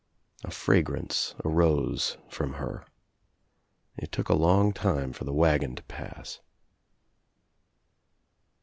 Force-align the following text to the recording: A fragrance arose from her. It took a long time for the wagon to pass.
A 0.43 0.49
fragrance 0.49 1.35
arose 1.45 2.17
from 2.27 2.53
her. 2.53 2.85
It 3.97 4.11
took 4.11 4.29
a 4.29 4.33
long 4.33 4.73
time 4.73 5.13
for 5.13 5.25
the 5.25 5.31
wagon 5.31 5.75
to 5.75 5.83
pass. 5.83 6.39